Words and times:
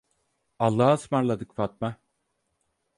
Allahaısmarladık 0.59 1.55
Fatma! 1.55 1.97